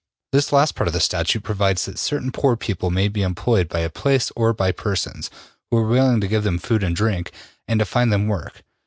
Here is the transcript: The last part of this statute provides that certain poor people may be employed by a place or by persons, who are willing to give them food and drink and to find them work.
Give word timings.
The 0.31 0.49
last 0.51 0.73
part 0.73 0.87
of 0.87 0.93
this 0.95 1.03
statute 1.05 1.43
provides 1.43 1.85
that 1.85 1.99
certain 1.99 2.31
poor 2.31 2.55
people 2.57 2.89
may 2.89 3.07
be 3.07 3.21
employed 3.21 3.69
by 3.69 3.81
a 3.81 3.89
place 3.91 4.31
or 4.35 4.51
by 4.51 4.71
persons, 4.71 5.29
who 5.69 5.77
are 5.77 5.85
willing 5.87 6.19
to 6.21 6.27
give 6.27 6.43
them 6.43 6.57
food 6.57 6.81
and 6.81 6.95
drink 6.95 7.31
and 7.67 7.77
to 7.77 7.85
find 7.85 8.11
them 8.11 8.27
work. 8.27 8.63